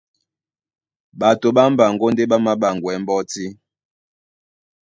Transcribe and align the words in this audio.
Ɓato 1.19 1.47
ɓá 1.55 1.63
mbaŋgó 1.73 2.05
ndé 2.11 2.23
ɓá 2.29 2.37
māɓaŋgwɛɛ́ 2.45 3.01
mbɔ́tí. 3.03 3.45